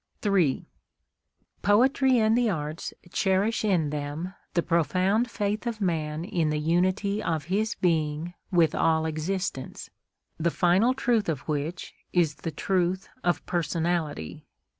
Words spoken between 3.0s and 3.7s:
cherish